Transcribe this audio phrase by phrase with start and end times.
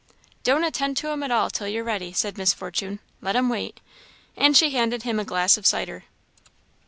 [0.41, 3.79] "Don't attend to 'em at all till you're ready," said Miss Fortune "let 'em wait."
[4.35, 6.05] And she handed him a glass of cider.